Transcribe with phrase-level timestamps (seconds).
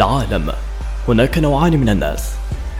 [0.00, 0.52] العالم.
[1.08, 2.24] هناك نوعان من الناس.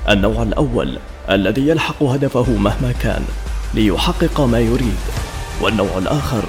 [0.09, 0.99] النوع الأول
[1.31, 3.25] الذي يلحق هدفه مهما كان
[3.75, 5.01] ليحقق ما يريد.
[5.61, 6.43] والنوع الآخر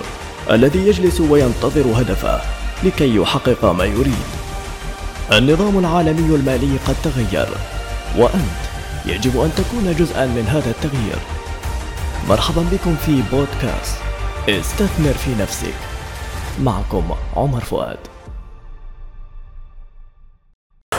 [0.51, 2.41] الذي يجلس وينتظر هدفه
[2.83, 4.27] لكي يحقق ما يريد.
[5.31, 7.47] النظام العالمي المالي قد تغير
[8.17, 8.61] وأنت
[9.05, 11.19] يجب أن تكون جزءا من هذا التغيير.
[12.29, 13.97] مرحبا بكم في بودكاست
[14.49, 15.75] استثمر في نفسك.
[16.63, 17.03] معكم
[17.35, 18.10] عمر فؤاد.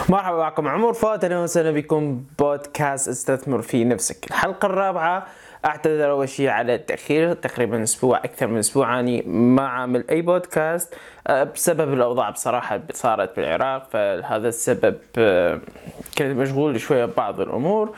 [0.08, 2.24] مرحبا معكم عمر فؤاد أهلا وسهلا بكم.
[2.38, 4.26] بودكاست أستثمر في نفسك.
[4.30, 5.26] الحلقة الرابعة
[5.64, 9.00] أعتذر أول شيء على التأخير تقريبا أسبوع أكثر من أسبوع.
[9.00, 10.94] اني ما عامل أي بودكاست
[11.26, 15.60] أه، بسبب الأوضاع بصراحة صارت بالعراق فهذا السبب أه،
[16.18, 17.94] كنت مشغول شوية ببعض الأمور.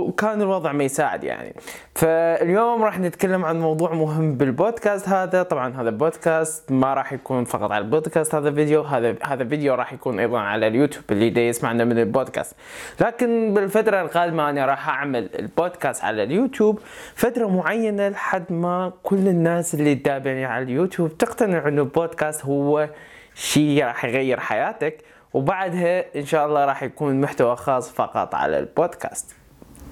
[0.00, 1.54] وكان الوضع ما يساعد يعني.
[1.94, 5.42] فاليوم راح نتكلم عن موضوع مهم بالبودكاست هذا.
[5.42, 9.92] طبعا هذا البودكاست ما راح يكون فقط على البودكاست هذا فيديو هذا هذا فيديو راح
[9.92, 12.56] يكون أيضا على اليوتيوب اللي دا يسمعنا من البودكاست.
[13.00, 16.78] لكن بالفترة القادمة أنا راح أعمل البودكاست على اليوتيوب.
[17.14, 22.88] فترة معينة لحد ما كل الناس اللي تتابعني على اليوتيوب تقتنع إنه البودكاست هو
[23.34, 25.04] شيء راح يغير حياتك.
[25.32, 29.36] وبعدها إن شاء الله راح يكون محتوى خاص فقط على البودكاست.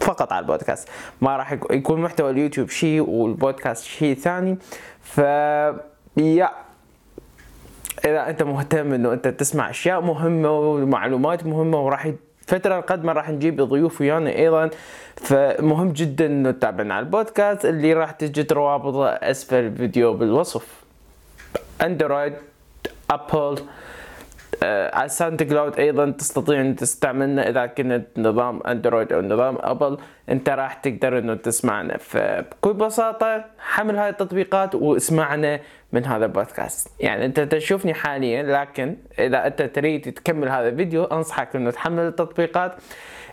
[0.01, 0.89] فقط على البودكاست.
[1.21, 4.59] ما راح يكون محتوى اليوتيوب شيء والبودكاست شيء ثاني.
[5.03, 5.19] ف
[6.17, 6.51] yeah.
[8.05, 13.61] إذا أنت مهتم إنه أنت تسمع أشياء مهمة ومعلومات مهمة وراح الفترة القادمة راح نجيب
[13.61, 14.71] ضيوف ويانا أيضا.
[15.17, 20.85] فمهم جدا إنه تتابعنا على البودكاست اللي راح تجد روابطه أسفل الفيديو بالوصف.
[21.83, 22.35] Android
[23.11, 23.63] Apple
[24.63, 29.99] على SoundCloud أيضا تستطيع أن تستمع لنا إذا كنت نظام Android أو نظام Apple.
[30.29, 35.61] أنت راح تقدر أنه تسمعنا فبكل بساطة حمل هاي التطبيقات واسمعنا
[35.93, 36.89] من هذا البودكاست.
[37.01, 42.75] يعني أنت تشوفني حاليا لكن إذا أنت تريد تكمل هذا الفيديو أنصحك أنه تحمل التطبيقات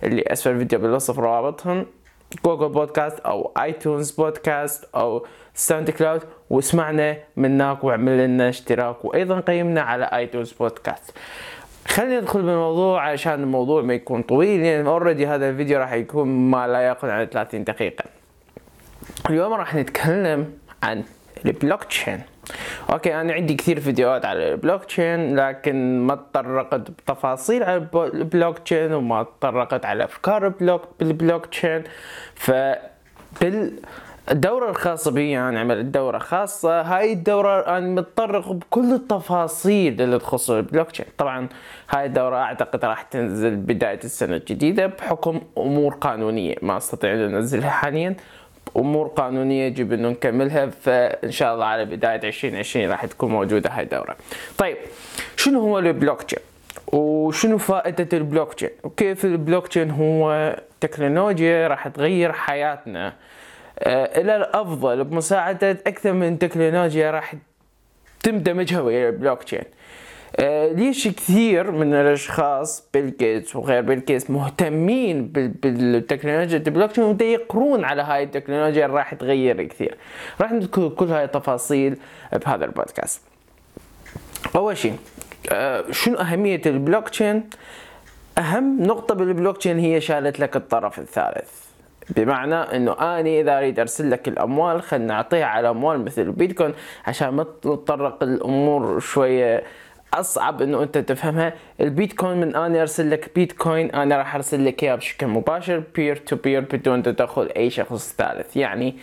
[0.04, 1.86] اللي أسفل الفيديو بالوصف روابطهم
[2.46, 9.82] Google Podcast أو iTunes Podcast أو SoundCloud واسمعنا من هناك واعمل لنا اشتراك وأيضا قيمنا
[9.82, 11.14] على iTunes Podcast
[11.88, 16.68] خلينا ندخل بالموضوع عشان الموضوع ما يكون طويل يعني already هذا الفيديو راح يكون ما
[16.68, 18.04] لا يقل عن 30 دقيقة.
[19.30, 20.54] اليوم راح نتكلم
[20.84, 21.04] عن
[21.46, 22.22] البلوك تشين.
[22.92, 28.94] Okay أنا عندي كثير فيديوهات على البلوك تشين لكن ما تطرقت بتفاصيل على البلوك تشين
[28.94, 31.84] وما تطرقت على أفكار البلوك بالبلوك تشين
[32.36, 32.52] ف
[34.32, 36.82] الدورة الخاصة بي أنا عملت دورة خاصة.
[36.82, 41.48] هاي الدورة أنا متطرق بكل التفاصيل اللي تخص البلوك تشين طبعا
[41.90, 47.70] هاي الدورة أعتقد راح تنزل بداية السنة الجديدة بحكم أمور قانونية ما أستطيع أن أنزلها
[47.70, 48.16] حاليا.
[48.78, 53.84] أمور قانونية يجب انه نكملها فإن شاء الله على بداية 2020 راح تكون موجودة هاي
[53.84, 54.16] الدورة.
[54.58, 54.78] طيب
[55.38, 56.40] شنو هو البلوك تشين؟
[56.94, 63.14] وشنو فائدة البلوك تشين؟ وكيف البلوك تشين هو تكنولوجيا راح تغير حياتنا
[63.80, 67.36] آه، إلى الأفضل بمساعدة أكثر من تكنولوجيا راح
[68.24, 69.64] تندمجها ويا البلوك تشين.
[70.40, 77.86] آه، ليش كثير من الأشخاص بيل جيتس وغير بيل جيتس مهتمين بالتكنولوجيا البلوك تشين يقرون
[77.86, 79.98] على هاي التكنولوجيا اللي راح تغير كثير.
[80.42, 81.98] راح نذكر كل هاي التفاصيل
[82.46, 83.22] بهذا البودكاست.
[84.56, 84.96] أول شيء
[85.52, 87.50] آه، شنو أهمية البلوك تشين
[88.38, 91.66] أهم نقطة بالبلوك تشين هي شالت لك الطرف الثالث.
[92.10, 96.74] بمعنى إنه أني إذا أريد أرسل لك الأموال خلينا نعطيها على أموال مثل البيتكوين
[97.08, 99.64] عشان ما تتطرق الأمور شوية
[100.20, 101.54] أصعب إنه أنت تفهمها.
[101.82, 106.36] البيتكوين من أنا أرسل لك بيتكوين أنا راح أرسل لك إياه بشكل مباشر peer to
[106.36, 108.58] peer بدون تدخل أي شخص ثالث.
[108.58, 108.96] يعني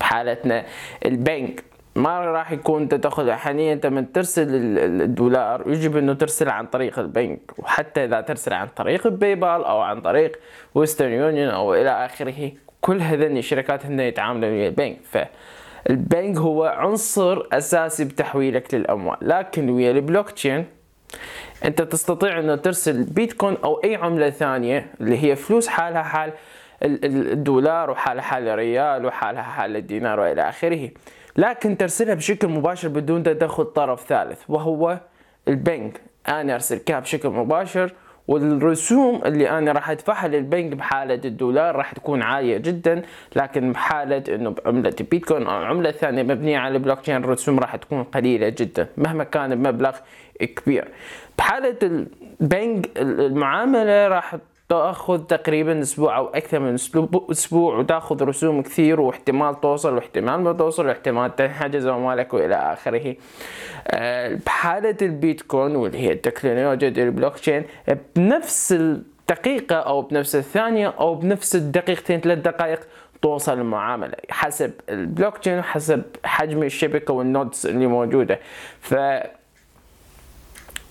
[0.00, 0.64] بحالتنا
[1.04, 1.64] البنك
[1.96, 3.72] ما راح يكون تدخل حاليا.
[3.72, 4.46] أنت من ترسل
[4.78, 9.80] الدولار يجب إنه ترسل عن طريق البنك وحتى إذا ترسل عن طريق الباي بال أو
[9.80, 10.38] عن طريق
[10.74, 12.52] ويسترن يونيون أو إلى آخره.
[12.80, 15.18] كل هذين الشركات هن يتعاملوا ويا البنك ف
[15.90, 19.16] البنك هو عنصر أساسي بتحويلك للأموال.
[19.22, 20.66] لكن ويا البلوك تشين
[21.64, 26.32] أنت تستطيع انه ترسل بيتكوين أو أي عملة ثانية اللي هي فلوس حالها حال
[26.82, 30.90] الدولار وحالها حال الريال وحالها حال الدينار وإلى آخره.
[31.36, 34.98] لكن ترسلها بشكل مباشر بدون تدخل طرف ثالث وهو
[35.48, 36.00] البنك.
[36.28, 37.92] أنا أرسل كاب بشكل مباشر
[38.28, 43.02] والرسوم اللي أنا راح أدفعها للبنك بحالة الدولار راح تكون عالية جدا
[43.36, 48.02] لكن بحالة إنه بعملة بيتكوين أو عملة ثانية مبنية على البلوك تشين الرسوم راح تكون
[48.02, 49.96] قليلة جدا مهما كان المبلغ
[50.40, 50.88] كبير.
[51.38, 54.36] بحالة البنك المعاملة راح
[54.74, 56.74] تأخذ تقريبا أسبوع أو أكثر من
[57.30, 63.16] أسبوع وتأخذ رسوم كثير واحتمال توصل واحتمال ما توصل واحتمال تنحجز اموالك وإلى آخره.
[63.88, 67.64] آه، بحالة البيتكوين واللي هي تكنولوجيا البلوك تشين
[68.16, 72.80] بنفس الدقيقة أو بنفس الثانية أو بنفس الدقيقتين ثلاث دقائق
[73.22, 78.38] توصل المعاملة حسب البلوك تشين وحسب حجم الشبكة وال nodes اللي موجودة.
[78.80, 78.94] ف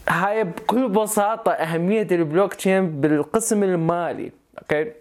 [0.09, 4.91] هاي بكل بساطة أهمية البلوك تشين بالقسم المالي okay؟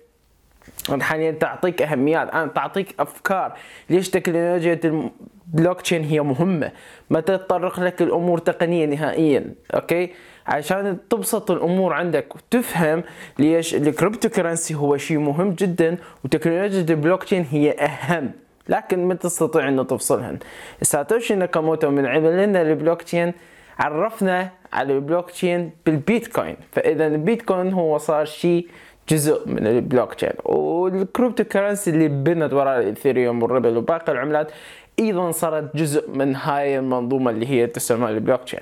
[1.01, 3.53] حاليا تعطيك أهميات أنا تعطيك أفكار
[3.91, 6.73] ليش تكنولوجيا البلوك تشين هي مهمة.
[7.11, 10.11] ما تتطرق لك الأمور تقنية نهائيا okay؟
[10.47, 13.03] عشان تبسط الأمور عندك وتفهم
[13.39, 18.31] ليش ال cryptocurrency هو شيء مهم جدا وتكنولوجيا البلوك تشين هي أهم.
[18.69, 20.39] لكن ما تستطيع إنه تفصلهن.
[20.83, 23.33] ساتوشي ناكاموتو من عمل لنا البلوك تشين
[23.79, 26.57] عرفنا على البلوك تشين بالبيتكوين.
[26.73, 28.67] فإذا البيتكوين هو صار شيء
[29.09, 34.53] جزء من ال blockchain وال cryptocurrency اللي بنت وراء الاثيريوم والريبل وباقي العملات
[34.99, 38.61] أيضا صارت جزء من هاي المنظومة اللي هي تسمى البلوك تشين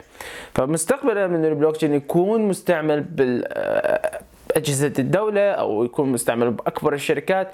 [0.54, 7.48] فمستقبلا من البلوك تشين يكون مستعمل باجهزه الدولة أو يكون مستعمل بأكبر الشركات.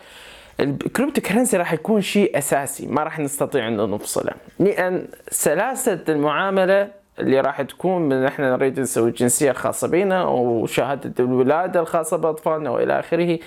[0.61, 4.32] ال cryptocurrency راح يكون شيء أساسي ما راح نستطيع ان نفصله.
[4.59, 11.80] لأن سلاسة المعاملة اللي راح تكون من إحنا نريد نسوي جنسية خاصة بينا وشهادة الولادة
[11.80, 13.38] الخاصة بأطفالنا وإلى آخره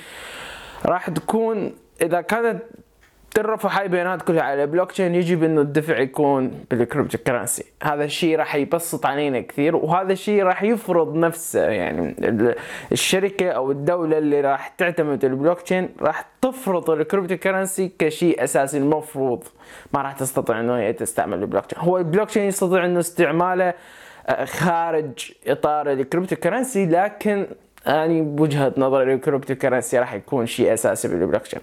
[0.86, 2.62] راح تكون إذا كانت
[3.34, 8.38] ترفع هاي البيانات كلها على البلوك تشين يجب انه الدفع يكون بال cryptocurrency هذا الشيء
[8.38, 11.60] راح يبسط علينا كثير وهذا الشيء راح يفرض نفسه.
[11.60, 12.16] يعني
[12.92, 19.44] الشركة أو الدولة اللي راح تعتمد البلوك تشين راح تفرض ال cryptocurrency كشيء أساسي المفروض.
[19.94, 23.74] ما راح تستطيع إنه هي تستعمل البلوك تشين هو البلوك تشين يستطيع إنه استعماله
[24.28, 27.48] آه، خارج إطار ال cryptocurrency لكن
[27.86, 31.60] يعني بوجهه نظري ال cryptocurrency راح يكون شيء أساسي بال blockchain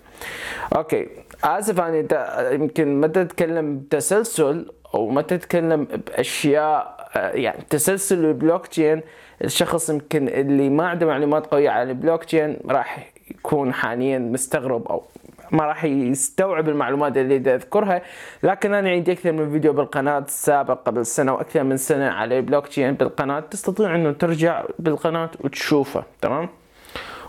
[0.76, 1.08] okay.
[1.44, 2.08] آسف يعني
[2.54, 9.02] يمكن ما تتكلم بتسلسل أو ما تتكلم بأشياء يعني تسلسل البلوك تشين
[9.44, 15.02] الشخص يمكن اللي ما عنده معلومات قوية عن البلوك تشين راح يكون حاليا مستغرب أو
[15.50, 18.02] ما راح يستوعب المعلومات اللي أذكرها.
[18.42, 22.66] لكن أنا عندي أكثر من فيديو بالقناة السابق قبل سنه وأكثر من سنة على البلوك
[22.66, 23.40] تشين بالقناة.
[23.40, 26.48] تستطيع انه ترجع بالقناة وتشوفه تمام؟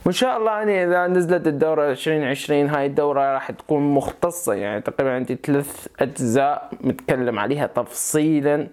[0.07, 4.54] وإن شاء الله يعني إذا نزلت الدورة 2020 هاي الدورة راح تكون مختصة.
[4.54, 8.68] يعني تقريبا عندي ثلاث أجزاء متكلم عليها تفصيلا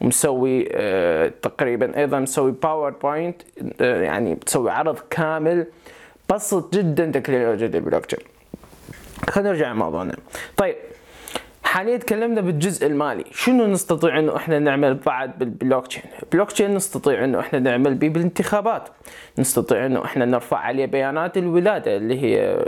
[0.00, 3.42] ومسوي آه تقريبا أيضا مسوي باوربوينت
[3.80, 5.66] آه يعني مسوي عرض كامل.
[6.32, 8.18] بسط جدا تكنولوجيا البلوك تشين
[9.28, 10.16] خلينا نرجع لموضوعنا.
[10.56, 10.76] طيب
[11.70, 13.24] حاليا تكلمنا بالجزء المالي.
[13.32, 18.08] شنو نستطيع إنه إحنا نعمل بعد بال blockchain ال blockchain نستطيع إنه إحنا نعمل به
[18.08, 18.88] بالانتخابات.
[19.38, 22.64] نستطيع إنه إحنا نرفع عليه بيانات الولادة اللي هي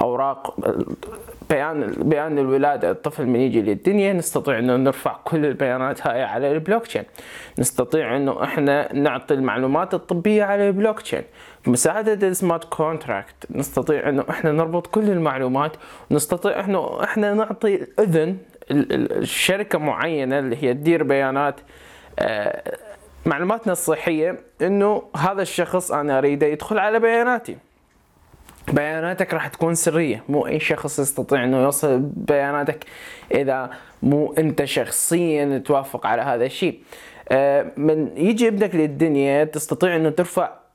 [0.00, 0.56] أوراق
[1.50, 6.86] بيان بيان الولادة الطفل من يجي للدنيا نستطيع إنه نرفع كل البيانات هاي على البلوك
[6.86, 7.04] تشين
[7.58, 11.22] نستطيع إنه إحنا نعطي المعلومات الطبية على البلوك تشين
[11.66, 15.72] بمساعدة ال smart contract نستطيع إنه إحنا نربط كل المعلومات
[16.10, 18.36] ونستطيع انه إحنا نعطي إذن
[18.70, 21.60] الشركة معينة اللي هي تدير بيانات
[22.18, 22.76] آه،
[23.26, 27.56] معلوماتنا الصحية إنه هذا الشخص أنا أريده يدخل على بياناتي.
[28.72, 30.22] بياناتك راح تكون سرية.
[30.28, 32.84] مو أي شخص يستطيع إنه يوصل بياناتك
[33.34, 33.70] إذا
[34.02, 36.80] مو أنت شخصيا توافق على هذا الشيء.
[37.28, 40.65] آه، من يجي ابنك للدنيا تستطيع إنه ترفع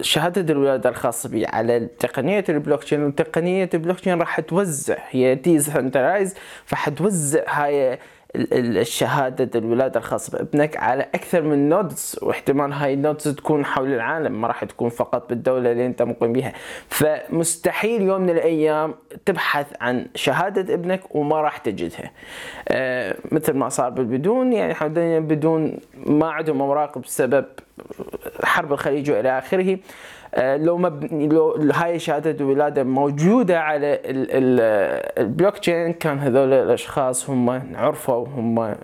[0.00, 6.34] شهادة الولادة الخاصة بي على تقنية البلوك تشين وتقنية البلوك تشين راح توزع هي decentralized
[6.64, 7.98] فحتوزع هاي
[8.36, 14.40] الشهادة الولادة الخاصة بابنك على أكثر من nodes واحتمال هاي ال nodes تكون حول العالم
[14.40, 16.52] ما راح تكون فقط بالدولة اللي أنت مقيم بها
[16.88, 18.94] فمستحيل يوم من الأيام
[19.26, 22.10] تبحث عن شهادة ابنك وما راح تجدها.
[22.68, 27.44] آه مثل ما صار بالبدون يعني حاليا بدون ما عندهم أوراق بسبب
[28.44, 29.78] حرب الخليج وإلى آخره
[30.34, 31.12] آه، لو مب...
[31.32, 34.00] لو هاي شهادة الولادة موجودة على
[35.18, 38.74] البلوك تشين كان هذول الأشخاص هم عرفوا هم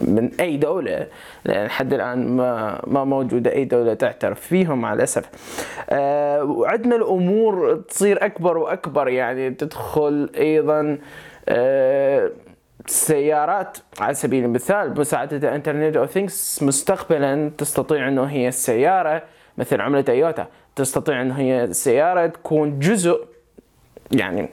[0.00, 1.06] من أي دولة
[1.44, 5.24] لأن لحد الآن ما ما موجودة أي دولة تعترف فيهم مع الأسف.
[5.90, 10.98] أه وعندنا الأمور تصير أكبر وأكبر يعني تدخل أيضا
[11.48, 12.30] أه
[12.90, 19.22] سيارات على سبيل المثال بمساعدة ال internet of things مستقبلا تستطيع إنه هي السيارة
[19.58, 23.26] مثل عملة تويوتا تستطيع إنه هي السيارة تكون جزء
[24.12, 24.48] يعني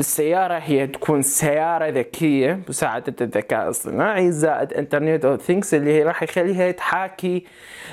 [0.00, 6.22] السيارة هي تكون سيارة ذكية مساعدة الذكاء الاصطناعي زائد internet of things اللي هي راح
[6.22, 7.44] يخليها تحاكي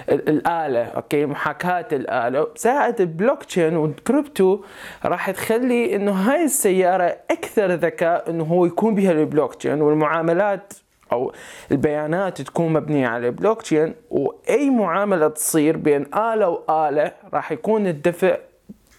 [0.09, 2.47] الآلة okay؟ محاكاة الآلة.
[2.57, 4.63] زائد ال blockchain وال crypto
[5.05, 10.73] راح تخلي إنه هاي السيارة أكثر ذكاء إنه هو يكون بها البلوك تشين والمعاملات
[11.11, 11.31] أو
[11.71, 18.37] البيانات تكون مبنية على البلوك تشين وأي معاملة تصير بين آلة وآلة راح يكون الدفع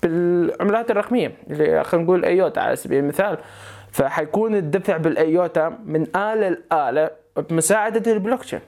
[0.02, 3.38] بالعملات الرقمية اللي خلينا نقول إيوتا على سبيل المثال
[3.92, 7.10] فحيكون الدفع بالإيوتا من آلة لآلة
[7.50, 8.60] بمساعدة البلوك تشين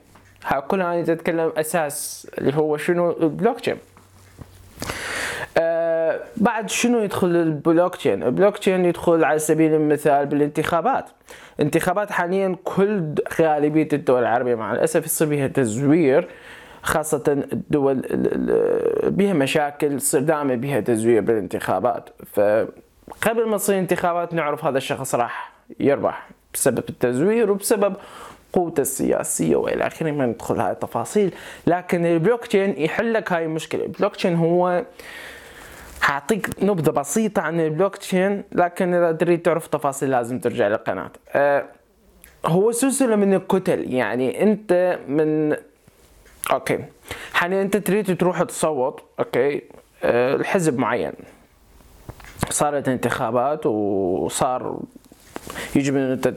[0.67, 3.77] كلها تتكلم أساس اللي هو شنو البلوك تشين
[5.57, 11.05] آه بعد شنو يدخل ال blockchain ال blockchain يدخل على سبيل المثال بالانتخابات.
[11.59, 16.27] انتخابات حاليا كل غالبية الدول العربية مع الأسف يصير بها تزوير
[16.83, 18.01] خاصة الدول
[19.03, 22.09] بها مشاكل تصير دائما بها تزوير بالانتخابات.
[22.33, 27.95] فقبل ما تصير انتخابات نعرف هذا الشخص راح يربح بسبب التزوير وبسبب
[28.53, 31.33] قوته السياسية وإلى آخره ما ندخل هاي التفاصيل.
[31.67, 33.83] لكن البلوك تشين يحل لك هاي المشكلة.
[33.83, 34.85] البلوك تشين هو
[36.01, 41.11] حاعطيك نبذة بسيطة عن البلوك تشين لكن إذا تريد تعرف تفاصيل لازم ترجع للقناة.
[41.29, 41.65] أه
[42.45, 43.93] هو سلسلة من الكتل.
[43.93, 45.55] يعني أنت من
[46.51, 46.85] okay.
[47.33, 49.61] حاليا أنت تريد تروح تصوت okay
[50.03, 51.13] أه الحزب معين.
[52.49, 54.79] صارت انتخابات وصار
[55.75, 56.33] يجب أن أنت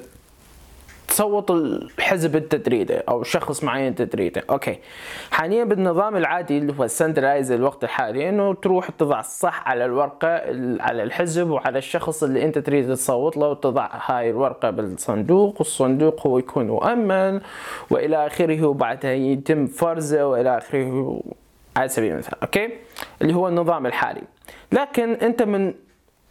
[1.14, 4.78] تصوت الحزب انت تريده أو شخص معين انت تريده okay.
[5.30, 10.28] حاليا بالنظام العادي اللي هو ال centralized الوقت الحالي إنه تروح تضع الصح على الورقة
[10.80, 16.38] على الحزب وعلى الشخص اللي أنت تريد تصوت له وتضع هاي الورقة بالصندوق والصندوق هو
[16.38, 17.40] يكون مؤمن
[17.90, 21.20] وإلى آخره وبعدها يتم فرزه وإلى آخره
[21.76, 22.40] على سبيل المثال.
[22.42, 22.68] أوكي.
[23.22, 24.22] اللي هو النظام الحالي.
[24.72, 25.74] لكن أنت من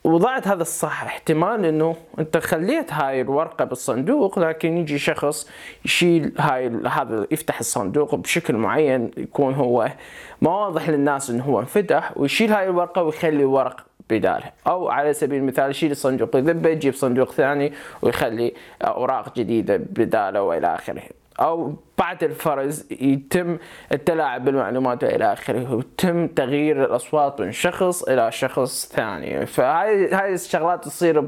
[0.04, 5.50] وضعت هذا الصح احتمال إنه أنت خليت هاي الورقة بالصندوق لكن يجي شخص
[5.86, 9.90] يشيل هاي هذا يفتح الصندوق بشكل معين يكون هو
[10.42, 14.52] ما واضح للناس إنه هو انفتح ويشيل هاي الورقة ويخلي ورق بداله.
[14.68, 20.76] أو على سبيل المثال يشيل الصندوق يذبه يجيب صندوق ثاني ويخلي أوراق جديدة بدالة وإلى
[20.76, 21.04] آخره.
[21.40, 23.58] أو بعد الفرز يتم
[23.92, 29.46] التلاعب بالمعلومات وإلى آخره ويتم تغيير الأصوات من شخص إلى شخص ثاني.
[29.46, 31.28] فهاي هاي الشغلات تصير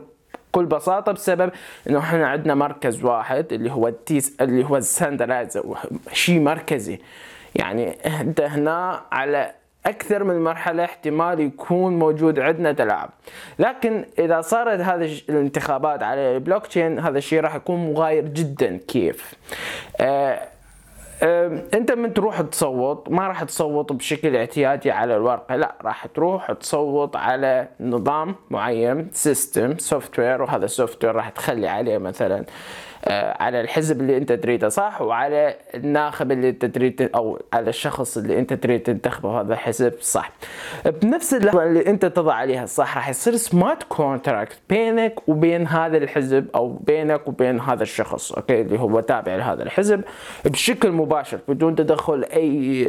[0.51, 1.51] بكل بساطة بسبب
[1.89, 5.77] إنه إحنا عندنا مركز واحد اللي هو التيس اللي هو ال centralized
[6.13, 7.00] شيء مركزي.
[7.55, 7.89] يعني
[8.21, 9.51] انت هنا على
[9.85, 13.09] أكثر من مرحلة احتمال يكون موجود عندنا تلاعب
[13.59, 18.77] لكن إذا صارت هذه الانتخابات على البلوك تشين هذا الشيء راح يكون مغاير جدا.
[18.77, 19.33] كيف؟
[19.99, 20.39] آه
[21.73, 27.15] أنت من تروح تصوت ما راح تصوت بشكل اعتيادي على الورقة لا راح تروح تصوت
[27.15, 32.45] على نظام معين system software وهذا ال software راح تخلي عليه مثلا آه،
[33.12, 38.39] على الحزب اللي انت تريده صح؟ وعلى الناخب اللي انت تريد أو على الشخص اللي
[38.39, 40.31] انت تريد تنتخبه هذا الحزب صح؟
[40.85, 46.45] بنفس اللحظة اللي انت تضع عليها الصح راح يصير smart contract بينك وبين هذا الحزب
[46.55, 50.01] أو بينك وبين هذا الشخص okay؟ اللي هو تابع لهذا الحزب
[50.45, 52.88] بشكل مباشر بدون تدخل أي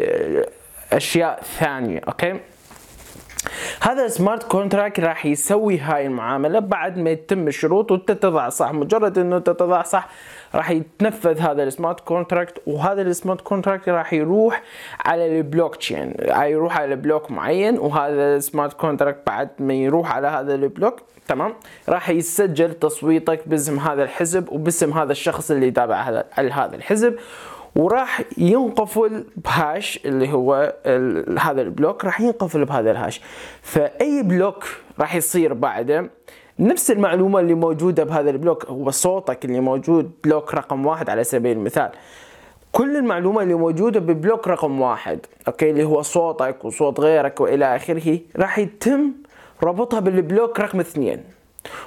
[0.93, 2.41] أشياء ثانية okay؟
[3.81, 8.73] هذا ال smart contract راح يسوي هاي المعاملة بعد ما يتم الشروط وانت تضع صح
[8.73, 10.09] مجرد إنه انت تضع صح
[10.55, 14.63] راح يتنفذ هذا ال smart contract وهذا ال smart contract راح يروح
[15.05, 20.27] على البلوك تشين يروح على block معين وهذا ال smart contract بعد ما يروح على
[20.27, 21.55] هذا ال block تمام؟
[21.89, 27.15] راح يسجل تصويتك باسم هذا الحزب وباسم هذا الشخص اللي تابع هذا الحزب.
[27.77, 30.75] وراح ينقفل ب hash اللي هو
[31.39, 33.21] هذا ال block راح ينقفل بهذا ال hash.
[33.63, 34.65] فأي block
[35.01, 36.11] راح يصير بعده
[36.59, 41.25] نفس المعلومة اللي موجودة بهذا ال block هو صوتك اللي موجود block رقم واحد على
[41.25, 41.91] سبيل المثال.
[42.73, 45.19] كل المعلومة اللي موجودة ب block رقم واحد
[45.49, 49.13] okay اللي هو صوتك وصوت غيرك وإلى آخره راح يتم
[49.63, 51.36] ربطها بال block رقم اثنين.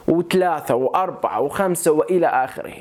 [0.07, 2.73] وثلاثة وأربعة وخمسة وإلى آخره.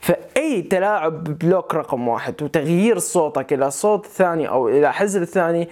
[0.00, 5.68] فأي تلاعب ب block رقم واحد وتغيير صوتك إلى صوت ثاني أو إلى حزب ثاني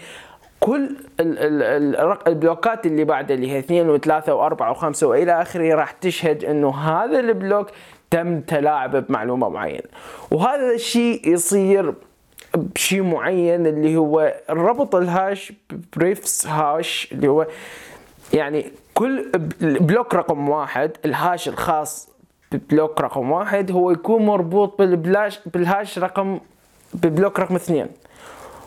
[0.61, 6.75] كل البلوكات اللي بعد اللي هي اثنين وثلاثة وأربعة وخمسة وإلى آخره راح تشهد إنه
[6.75, 7.67] هذا ال block
[8.11, 9.89] تم تلاعب بمعلومة معينة.
[10.31, 11.95] وهذا الشيء يصير
[12.55, 15.53] بشيء معين اللي هو ربط ال hash
[15.97, 17.47] ب previous hash اللي هو
[18.33, 22.09] يعني كل block رقم واحد ال hash الخاص
[22.53, 26.41] ب block رقم واحد هو يكون مربوط بالبلاش بال hash رقم
[26.95, 27.87] ب block رقم اثنين.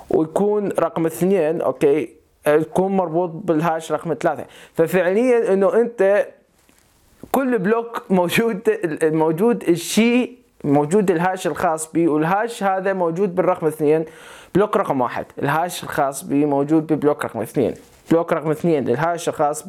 [0.09, 2.09] ويكون رقم اثنين okay
[2.47, 4.45] يكون مربوط بال hash رقم ثلاثة.
[4.73, 6.27] ففعليا إنه أنت
[7.31, 8.61] كل block موجود
[9.03, 14.05] موجود الشيء موجود ال hash الخاص بي وال hash هذا موجود بالرقم اثنين
[14.55, 15.25] block رقم واحد.
[15.39, 17.73] ال hash الخاص بي موجود ب block رقم اثنين.
[18.11, 19.63] block رقم اثنين ال hash الخاص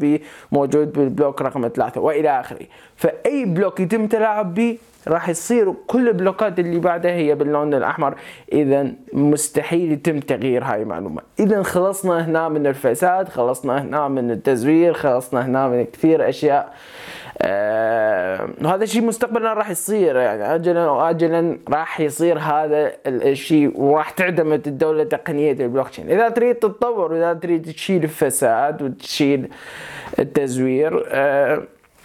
[0.52, 2.66] موجود بال block رقم ثلاثة وإلى آخره.
[2.96, 4.78] فأي block يتم تلاعب به
[5.08, 8.14] راح يصير كل البلوكات اللي بعدها هي باللون الأحمر.
[8.52, 11.22] إذا مستحيل يتم تغيير هاي المعلومة.
[11.40, 16.74] إذا خلصنا هنا من الفساد خلصنا هنا من التزوير خلصنا هنا من كثير أشياء.
[17.42, 20.16] آه وهذا الشيء مستقبلا راح يصير.
[20.16, 26.54] يعني عاجلا وآجلا راح يصير هذا الشيء وراح تعتمد الدولة تقنيه البلوك تشين إذا تريد
[26.54, 29.48] تتطور واذا تريد تشيل الفساد وتشيل
[30.18, 31.62] التزوير آه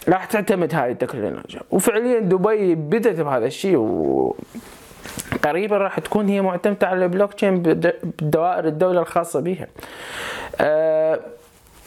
[0.08, 4.36] راح تعتمد هاي التكنولوجيا وفعليا دبي بدأت بهذا الشيء و
[5.44, 9.66] قريبا راح تكون هي معتمدة على البلوك تشين بدوائر الدولة الخاصة بها.
[10.60, 11.20] أه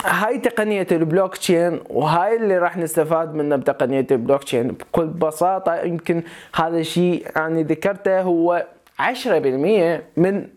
[0.05, 4.67] هاي تقنية البلوك تشين وهاي اللي راح نستفاد منه بتقنية البلوك تشين.
[4.67, 6.23] بكل بساطة يمكن
[6.55, 8.65] هذا الشيء يعني ذكرته هو
[8.99, 10.47] 10% من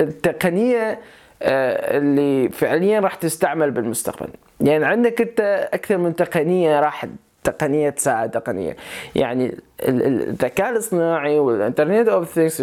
[0.00, 1.00] التقنية
[1.42, 4.28] آه، اللي فعليا راح تستعمل بالمستقبل.
[4.64, 7.06] يعني عندك انت أكثر من تقنية راح
[7.44, 8.76] تقنية تساعد تقنية.
[9.14, 9.54] يعني
[9.88, 12.62] الذكاء الاصطناعي وال Internet of Things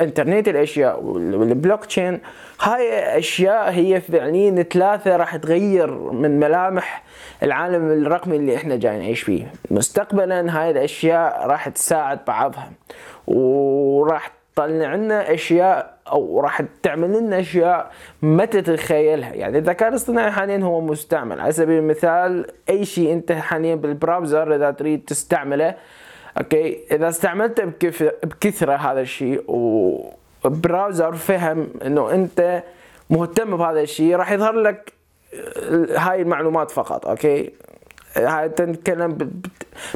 [0.00, 2.20] انترنت الأشياء والبلوك تشين
[2.60, 7.02] هاي أشياء هي فعليا ثلاثة راح تغير من ملامح
[7.42, 9.52] العالم الرقمي اللي إحنا جاي نعيش فيه.
[9.70, 12.70] مستقبلا هاي الأشياء راح تساعد بعضها.
[13.26, 17.90] وراح تطلع لنا أشياء أو راح تعمل لنا أشياء
[18.22, 19.34] ما تتخيلها.
[19.34, 21.40] يعني الذكاء الاصطناعي حاليا هو مستعمل.
[21.40, 25.74] على سبيل المثال أي شيء أنت حاليا بال browser إذا تريد تستعمله
[26.38, 27.64] okay؟ إذا استعملته
[28.22, 29.44] بكثرة هذا الشيء
[30.44, 32.62] و browser فهم إنه أنت
[33.10, 34.92] مهتم بهذا الشيء راح يظهر لك
[35.96, 37.52] هاي المعلومات فقط okay؟
[38.16, 39.18] هاي تتكلم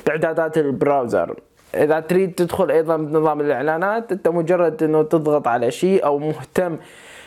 [0.06, 1.36] باعدادات البراوزر.
[1.74, 6.76] إذا تريد تدخل أيضا بنظام الإعلانات أنت مجرد إنه تضغط على شيء أو مهتم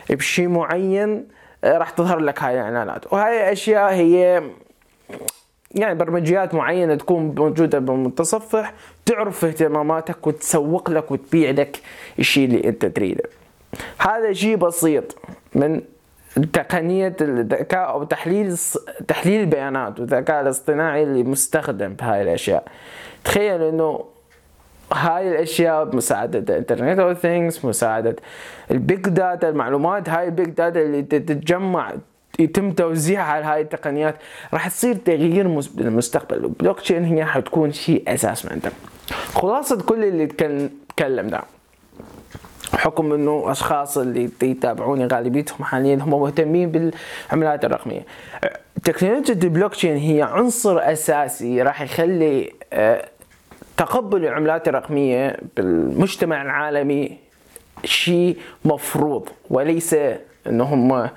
[0.09, 1.27] بشيء معين
[1.63, 3.13] آه، راح تظهر لك هاي الإعلانات.
[3.13, 4.43] وهاي أشياء هي
[5.71, 8.73] يعني برمجيات معينة تكون موجودة بالمتصفح
[9.05, 11.79] تعرف اهتماماتك وتسوق لك وتبيع لك
[12.19, 13.23] الشيء اللي أنت تريده.
[13.97, 15.17] هذا شيء بسيط
[15.55, 15.81] من
[16.53, 18.57] تقنية الذكاء أو تحليل
[19.07, 22.63] تحليل البيانات والذكاء الاصطناعي اللي مستخدم بهاي الأشياء.
[23.23, 24.05] تخيل إنه
[24.93, 28.15] هاي الأشياء بمساعده ال Internet of Things مساعدة
[28.71, 31.93] ال big data المعلومات هاي ال big data اللي تتجمع
[32.39, 34.15] يتم توزيعها على هاي التقنيات.
[34.53, 38.71] راح تصير تغيير بالمستقبل البلوك تشين هي راح تكون شيء أساس عندنا
[39.33, 40.27] خلاصة كل اللي
[40.95, 41.27] تكلمنا.
[41.27, 48.01] بحكم إنه أشخاص اللي يتابعوني غالبيتهم حاليا هم مهتمين بالعملات الرقمية.
[48.83, 53.05] تكنولوجيا البلوك تشين هي عنصر أساسي راح يخلي آه،
[53.77, 57.17] تقبل العملات الرقمية بالمجتمع العالمي
[57.83, 59.95] شيء مفروض وليس
[60.47, 61.09] انهم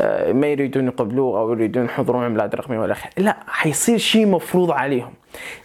[0.00, 3.12] آه، ما يريدون يقبلوه أو يريدون يحظرون عملات رقمية وإلى آخره.
[3.18, 5.12] لا حيصير شيء مفروض عليهم.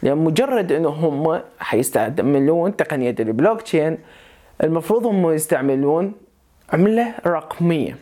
[0.04, 3.98] لأن مجرد انهم حيستعملون تقنية البلوك تشين
[4.64, 6.14] المفروض هم يستعملون
[6.74, 7.98] عملة رقمية.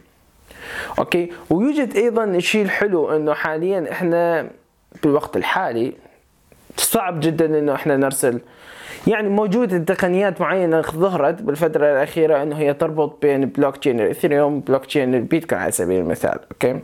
[1.00, 4.50] okay؟ ويوجد أيضا الشيء الحلو إنه حاليا إحنا
[5.04, 5.94] بالوقت الحالي
[6.80, 8.42] صعب جدا إنه إحنا نرسل.
[9.08, 14.86] يعني موجودة تقنيات معينة ظهرت بالفترة الأخيرة أنه هي تربط بين بلوك تشين الإثيريوم بلوك
[14.86, 16.80] تشين البيتكوين على سبيل المثال okay؟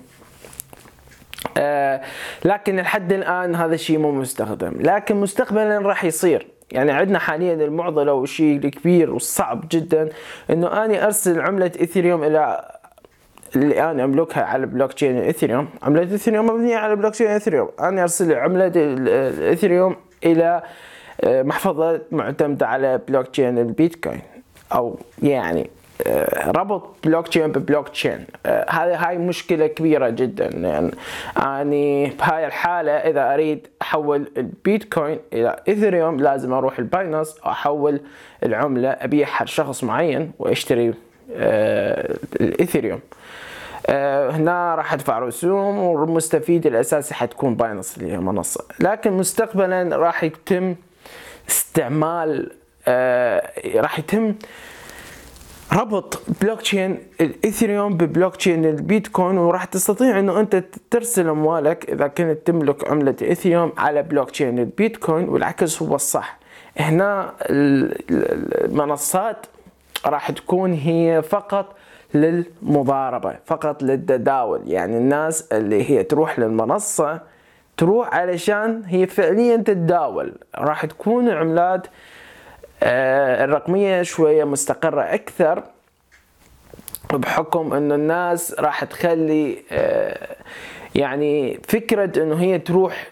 [1.57, 2.01] آه
[2.45, 4.73] لكن لحد الآن هذا الشيء مو مستخدم.
[4.79, 6.47] لكن مستقبلا راح يصير.
[6.71, 10.09] يعني عندنا حاليا المعضلة والشيء الكبير والصعب جدا
[10.49, 12.71] إنه أني أرسل عملة اثيريوم إلى
[13.55, 18.01] اللي أنا املكها على بلوك تشين الاثيريوم عملة الاثيريوم مبنية على بلوك تشين الاثيريوم أنا
[18.01, 20.61] أرسل عملة الاثيريوم إلى
[21.21, 24.21] آه، محفظة معتمدة على بلوك تشين البيتكوين.
[24.73, 25.69] أو يعني
[26.07, 30.45] آه، ربط blockchain ب blockchain هذه هاي مشكلة كبيرة جدا.
[30.45, 30.91] يعني
[31.37, 38.01] أني بهاي الحالة إذا أريد أحول البيتكوين إلى ايثيريوم لازم أروح الباينانس احول
[38.43, 40.93] العملة أبيعها لشخص معين وأشتري
[41.35, 43.15] آه، الايثيريوم آه،
[43.89, 48.65] هنا راح ادفع رسوم والمستفيد الأساسي حتكون باينانس اللي هي منصة.
[48.79, 50.75] لكن مستقبلا راح يتم
[51.49, 52.51] استعمال
[52.87, 54.35] آه، راح يتم
[55.73, 62.37] ربط بلوك تشين الإيثيريوم ببلوك تشين البيتكوين وراح تستطيع إنه أنت ترسل أموالك إذا كنت
[62.45, 66.37] تملك عملة إيثيريوم على بلوك تشين البيتكوين والعكس هو الصح.
[66.77, 67.33] هنا
[68.69, 69.45] المنصات
[70.05, 71.75] راح تكون هي فقط
[72.13, 74.61] للمضاربة فقط للتداول.
[74.65, 77.19] يعني الناس اللي هي تروح للمنصة
[77.77, 80.33] تروح علشان هي فعليا تتداول.
[80.55, 81.87] راح تكون العملات
[82.83, 85.63] آه، الرقمية شوية مستقرة أكثر
[87.13, 90.35] بحكم إنه الناس راح تخلي آه،
[90.95, 93.07] يعني فكرة إنه هي تروح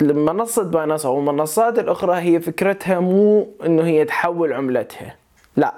[0.00, 5.14] لمنصة باينانس أو المنصات الأخرى هي فكرتها مو إنه هي تحول عملتها.
[5.56, 5.74] لا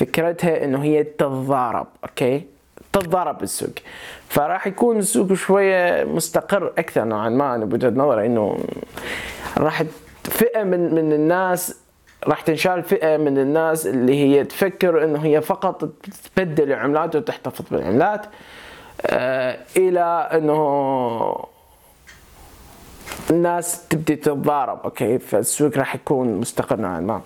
[0.00, 2.44] فكرتها إنه هي تتضارب okay؟
[2.92, 3.70] تتضارب بالسوق.
[4.28, 8.58] فراح يكون السوق شوية مستقر أكثر نوعا ما أنا بوجهة نظري إنه
[9.58, 9.82] راح
[10.24, 11.76] فئة من من الناس
[12.26, 15.88] راح تنشال فئة من الناس اللي هي تفكر إنه هي فقط
[16.36, 18.26] تبدل العملات وتحتفظ بالعملات
[19.06, 21.44] آه إلى إنه
[23.30, 27.20] الناس تبدي تتضارب okay؟ فالسوق راح يكون مستقر نوعا ما.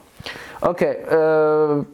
[0.66, 1.84] okay أه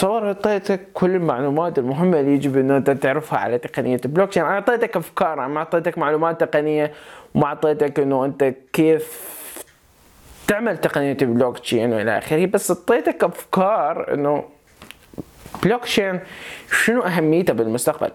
[0.00, 4.54] تصور أعطيتك كل المعلومات المهمة اللي يجب انه أنت تعرفها على تقنية البلوك تشين أنا
[4.54, 6.92] أعطيتك افكار ما أعطيتك معلومات تقنية
[7.34, 9.30] وما أعطيتك أنه أنت كيف
[10.46, 14.44] تعمل تقنية البلوك تشين وإلى آخره بس أعطيتك أفكار أنه
[15.62, 16.20] بلوك تشين
[16.84, 18.10] شنو أهميته بالمستقبل.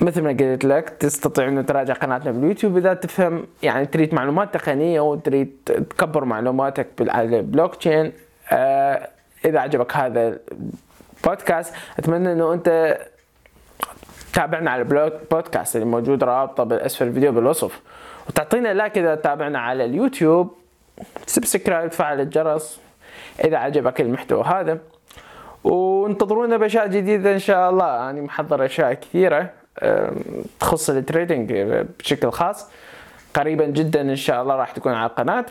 [0.00, 5.00] مثل ما قلت لك تستطيع انه تراجع قناتنا باليوتيوب إذا تفهم يعني تريد معلومات تقنية
[5.00, 8.12] وتريد تكبر معلوماتك على البلوك تشين
[8.52, 10.38] آه إذا عجبك هذا
[11.24, 12.98] البودكاست أتمنى إنه أنت
[14.32, 17.80] تابعنا على البودكاست اللي موجود رابطه بالأسفل الفيديو بالوصف.
[18.28, 20.54] وتعطينا like إذا تابعنا على اليوتيوب.
[21.26, 22.80] subscribe تفعل الجرس.
[23.44, 24.78] إذا عجبك المحتوى هذا.
[25.64, 27.96] وانتظرونا بأشياء جديدة إن شاء الله.
[27.96, 29.50] أنا يعني محضر أشياء كثيرة
[30.60, 31.52] تخص ال trading
[31.98, 32.70] بشكل خاص.
[33.34, 35.46] قريبا جدا إن شاء الله راح تكون على القناة.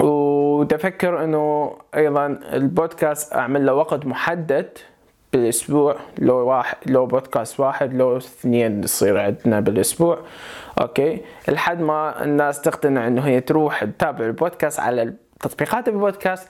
[0.00, 4.68] وتفكر إنه أيضا البودكاست أعمل له وقت محدد
[5.32, 10.18] بالأسبوع لو واحد لو بودكاست واحد لو اثنين يصير عندنا بالأسبوع.
[10.80, 16.48] okay؟ لحد ما الناس تقتنع إنه هي تروح تتابع البودكاست على تطبيقات البودكاست.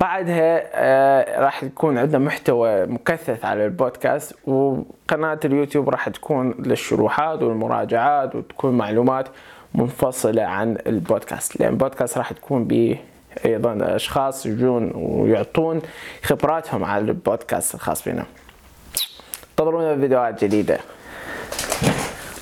[0.00, 8.34] بعدها آه راح يكون عندنا محتوى مكثف على البودكاست وقناة اليوتيوب راح تكون للشروحات والمراجعات
[8.34, 9.28] وتكون معلومات.
[9.74, 12.98] منفصلة عن البودكاست لأن البودكاست راح تكون به
[13.44, 15.82] أيضا أشخاص يجون ويعطون
[16.22, 18.24] خبراتهم على البودكاست الخاص بنا.
[19.50, 20.78] انتظرونا فيديوهات جديدة.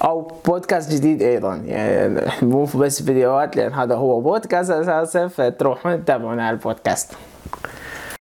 [0.04, 1.56] أو بودكاست جديد أيضا.
[1.56, 7.12] يعني مو بس فيديوهات لأن هذا هو بودكاست أساسا فتروحون تتابعون على البودكاست.